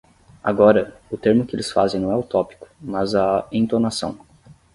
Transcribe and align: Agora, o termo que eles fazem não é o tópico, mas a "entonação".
Agora, 0.43 0.95
o 1.11 1.15
termo 1.15 1.45
que 1.45 1.55
eles 1.55 1.69
fazem 1.69 2.01
não 2.01 2.11
é 2.11 2.15
o 2.15 2.23
tópico, 2.23 2.67
mas 2.81 3.13
a 3.13 3.47
"entonação". 3.51 4.17